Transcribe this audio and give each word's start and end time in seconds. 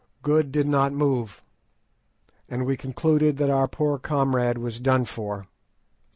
Good 0.23 0.51
did 0.51 0.67
not 0.67 0.93
move, 0.93 1.43
and 2.49 2.65
we 2.65 2.75
concluded 2.75 3.37
that 3.37 3.51
our 3.51 3.67
poor 3.67 3.99
comrade 3.99 4.57
was 4.57 4.79
done 4.79 5.05
for. 5.05 5.45